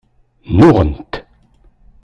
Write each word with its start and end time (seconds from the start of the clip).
Nnuɣent. 0.51 1.13